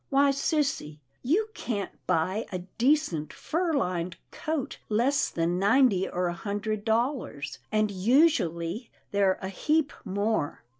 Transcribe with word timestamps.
"Why 0.09 0.31
sissy, 0.31 0.97
you 1.21 1.49
can't 1.53 1.91
buy 2.07 2.47
a 2.51 2.63
decent 2.79 3.31
fur 3.31 3.71
lined 3.71 4.17
coat 4.31 4.79
less 4.89 5.29
than 5.29 5.59
ninety 5.59 6.09
or 6.09 6.25
a 6.25 6.33
hundred 6.33 6.83
dollars, 6.83 7.59
and 7.71 7.91
usually, 7.91 8.89
they're 9.11 9.37
a 9.43 9.49
heap 9.49 9.93
more." 10.03 10.63